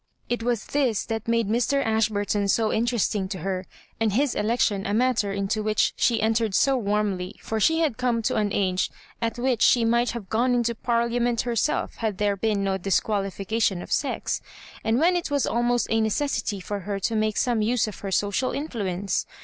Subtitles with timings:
[0.29, 1.85] It was this that made Mr.
[1.85, 3.67] Ashburton so interesting to her,
[3.99, 8.23] and his election a matter into which she entered so warmly, for she had come
[8.23, 8.89] to an age
[9.21, 13.91] at which she might have gone into Parliament herself had there been no disqualification of
[13.91, 14.41] sex;
[14.83, 18.09] and when it was almost a necessity for her to make some use of her
[18.09, 19.27] social influence.